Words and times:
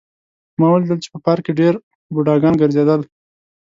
ما 0.59 0.67
ولیدل 0.71 0.99
چې 1.03 1.09
په 1.13 1.19
پارک 1.25 1.43
کې 1.45 1.57
ډېر 1.59 1.73
بوډاګان 2.13 2.53
ګرځېدل 2.61 3.01